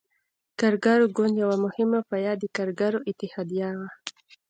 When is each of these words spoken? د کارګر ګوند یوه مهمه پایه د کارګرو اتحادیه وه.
د 0.01 0.03
کارګر 0.59 0.99
ګوند 1.15 1.35
یوه 1.43 1.57
مهمه 1.65 1.99
پایه 2.09 2.33
د 2.37 2.43
کارګرو 2.55 2.99
اتحادیه 3.09 3.69
وه. 3.77 3.89